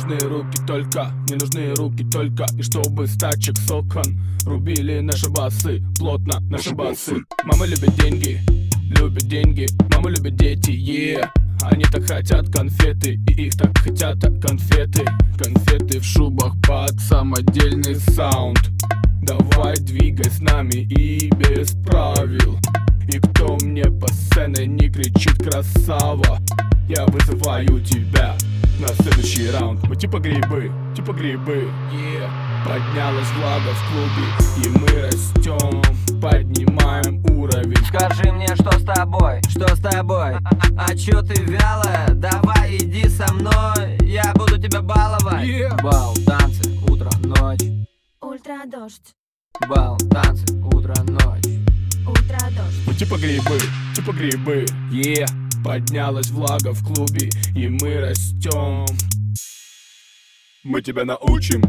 нужны 0.00 0.28
руки 0.28 0.58
только, 0.66 1.12
мне 1.28 1.36
нужны 1.36 1.74
руки 1.74 2.04
только. 2.04 2.46
И 2.56 2.62
чтобы 2.62 3.06
с 3.06 3.16
тачек 3.16 3.56
с 3.58 3.70
окон 3.70 4.04
Рубили 4.44 5.00
наши 5.00 5.28
басы, 5.28 5.82
плотно 5.98 6.40
наши 6.48 6.74
басы. 6.74 7.16
Мама 7.44 7.66
любит 7.66 7.94
деньги, 7.96 8.40
любит 8.96 9.28
деньги 9.28 9.66
Мама 9.94 10.10
любит 10.10 10.36
дети, 10.36 10.70
yeah. 10.70 11.28
Они 11.62 11.84
так 11.84 12.06
хотят 12.06 12.48
конфеты, 12.50 13.20
и 13.28 13.46
их 13.46 13.56
так 13.56 13.76
хотят 13.78 14.18
конфеты. 14.40 15.04
Конфеты 15.36 16.00
в 16.00 16.04
шубах 16.04 16.54
под 16.66 16.98
самодельный 17.00 17.96
саунд. 17.96 18.70
Давай 19.22 19.76
двигай 19.76 20.30
с 20.30 20.40
нами 20.40 20.86
и 20.88 21.30
без 21.34 21.72
правил. 21.84 22.58
И 23.08 23.18
кто 23.18 23.58
мне 23.62 23.84
по 23.84 24.08
сцене 24.08 24.66
не 24.66 24.88
кричит 24.88 25.36
красава 25.42 26.38
Я 26.88 27.04
вызываю 27.06 27.80
тебя 27.80 28.36
следующий 29.40 29.50
раунд. 29.50 29.88
Мы 29.88 29.96
типа 29.96 30.18
грибы, 30.18 30.70
типа 30.94 31.12
грибы. 31.12 31.68
Yeah. 31.92 32.28
Поднялась 32.66 33.30
влага 33.32 33.70
в 33.72 33.88
клубе 33.88 34.26
И 34.62 34.68
мы 34.78 35.02
растем, 35.06 35.82
поднимаем 36.20 37.24
уровень. 37.36 37.76
Скажи 37.86 38.30
мне, 38.32 38.48
что 38.54 38.78
с 38.78 38.84
тобой, 38.84 39.40
что 39.48 39.74
с 39.74 39.80
тобой? 39.80 40.36
А 40.76 40.94
чё 40.94 41.22
ты 41.22 41.42
вялая? 41.42 42.08
Давай 42.10 42.76
иди 42.76 43.08
со 43.08 43.32
мной. 43.32 43.98
Я 44.02 44.32
буду 44.34 44.60
тебя 44.60 44.82
баловать. 44.82 45.46
Yeah. 45.46 45.82
Бал, 45.82 46.14
танцы, 46.26 46.70
утро, 46.88 47.10
ночь. 47.24 47.60
Ультрадождь, 48.20 49.14
Бал, 49.68 49.96
танцы, 50.10 50.44
утро, 50.72 50.94
ночь. 51.02 51.44
Ультрадождь. 52.06 52.86
Мы 52.86 52.94
типа 52.94 53.16
грибы, 53.16 53.58
типа 53.94 54.12
грибы. 54.12 54.66
Yeah. 54.92 55.26
Поднялась 55.62 56.30
влага 56.30 56.72
в 56.72 56.82
клубе 56.82 57.28
И 57.54 57.68
мы 57.68 58.00
растем 58.00 58.86
Мы 60.62 60.82
тебя 60.82 61.06
научим 61.06 61.62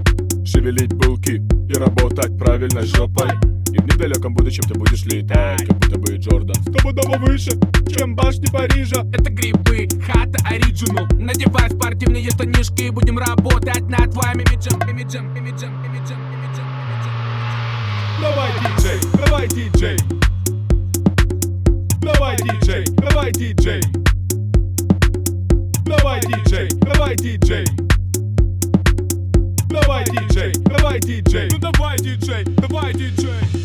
Шевелить 0.46 0.92
булки 0.94 1.42
И 1.70 1.74
работать 1.76 2.38
правильно 2.38 2.82
жопой. 2.82 3.30
И 3.72 3.78
в 3.78 3.86
недалеком 3.86 4.34
будущем 4.34 4.64
ты 4.64 4.74
будешь 4.74 5.06
летать 5.06 5.66
Как 5.66 5.80
будто 5.80 5.98
бы 5.98 6.18
Джордан. 6.18 6.56
Стопудово 6.62 7.18
выше, 7.20 7.52
чем 7.96 8.18
башни 8.18 8.48
Парижа. 8.52 9.06
Это 9.14 9.32
грибы, 9.32 9.88
хата 10.06 10.38
оригинал. 10.44 11.08
Надевай 11.18 11.70
спортивные 11.70 12.30
штанишки 12.32 12.84
и 12.84 12.90
будем 12.90 13.18
работать 13.18 13.88
над 13.88 14.12
твоим 14.12 14.42
имиджем 14.42 14.78
Имиджем, 14.90 15.34
имиджем, 15.38 15.72
имиджем, 15.86 16.18
имиджем, 16.34 16.66
давай, 18.20 18.52
диджей 18.60 19.00
Давай, 19.14 19.48
диджей, 19.48 19.98
давай, 22.02 23.32
диджей 23.32 23.82
Давай, 25.86 26.20
диджей, 26.20 26.20
давай, 26.20 26.26
диджей 26.26 26.70
Давай, 26.82 27.16
диджей, 27.16 27.66
давай, 30.92 31.00
диджей 31.00 31.50
Ну 31.52 31.58
давай, 31.58 31.98
диджей, 31.98 32.44
давай, 32.44 32.94
диджей 32.94 33.61